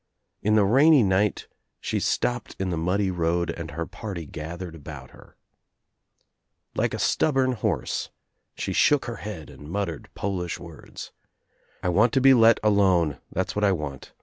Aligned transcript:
In 0.41 0.55
the 0.55 0.65
rainy 0.65 1.03
night 1.03 1.47
she 1.79 1.99
stopped 1.99 2.55
in 2.59 2.71
the 2.71 2.75
muddy 2.75 3.11
road 3.11 3.51
and 3.51 3.69
her 3.69 3.85
party 3.85 4.25
gathered 4.25 4.73
about 4.73 5.11
her. 5.11 5.37
Like 6.73 6.95
a 6.95 6.97
stubborn 6.97 7.51
horse 7.51 8.09
she 8.55 8.73
shook 8.73 9.05
her 9.05 9.17
head 9.17 9.51
and 9.51 9.69
muttered 9.69 10.09
Polish 10.15 10.59
words. 10.59 11.11
"I 11.83 11.89
want 11.89 12.13
to 12.13 12.19
be 12.19 12.33
let 12.33 12.59
alone, 12.63 13.19
that's 13.31 13.55
what 13.55 13.63
I 13.63 13.73
want. 13.73 14.11